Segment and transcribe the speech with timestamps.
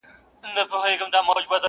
[0.43, 1.57] هېري له ابا څه دي لنډۍ د ملالیو!.